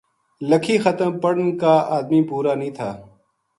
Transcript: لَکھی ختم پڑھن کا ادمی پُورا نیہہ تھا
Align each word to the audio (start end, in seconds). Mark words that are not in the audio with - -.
لَکھی 0.49 0.75
ختم 0.83 1.11
پڑھن 1.21 1.47
کا 1.61 1.73
ادمی 1.97 2.19
پُورا 2.29 2.53
نیہہ 2.61 2.75
تھا 2.77 2.89